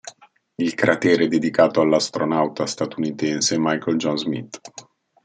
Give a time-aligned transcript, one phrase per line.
[0.57, 4.59] Il cratere è dedicato all'astronauta statunitense Michael John Smith.